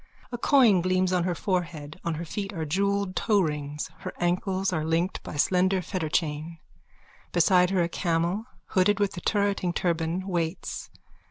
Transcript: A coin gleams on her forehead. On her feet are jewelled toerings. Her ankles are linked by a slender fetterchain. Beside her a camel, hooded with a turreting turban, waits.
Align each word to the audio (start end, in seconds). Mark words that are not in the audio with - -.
A 0.31 0.37
coin 0.39 0.81
gleams 0.81 1.13
on 1.13 1.25
her 1.25 1.35
forehead. 1.35 1.99
On 2.03 2.15
her 2.15 2.25
feet 2.25 2.51
are 2.53 2.65
jewelled 2.65 3.15
toerings. 3.15 3.91
Her 3.99 4.11
ankles 4.17 4.73
are 4.73 4.83
linked 4.83 5.21
by 5.21 5.35
a 5.35 5.37
slender 5.37 5.79
fetterchain. 5.83 6.57
Beside 7.31 7.69
her 7.69 7.83
a 7.83 7.87
camel, 7.87 8.45
hooded 8.69 8.99
with 8.99 9.15
a 9.17 9.21
turreting 9.21 9.75
turban, 9.75 10.27
waits. 10.27 10.89